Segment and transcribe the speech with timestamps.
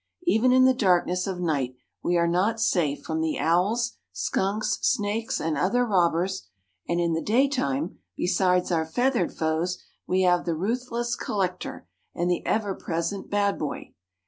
[0.23, 5.39] Even in the darkness of night we are not safe from the owls, skunks, snakes,
[5.39, 6.47] and other robbers,
[6.89, 9.77] and in the day time, besides our feathered foes,
[10.07, 13.93] we have the ruthless 'collector,' and the ever present bad boy.